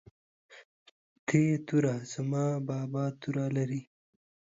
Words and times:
ت 1.25 1.29
توره 1.67 1.95
زما 2.11 2.45
بابا 2.67 3.03
توره 3.21 3.45
لري 3.55 3.81